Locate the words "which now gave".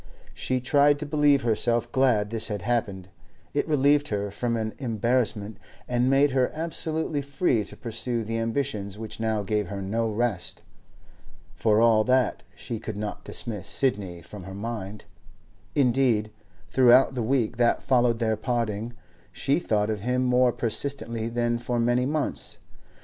8.97-9.67